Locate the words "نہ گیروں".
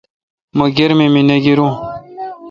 1.27-1.73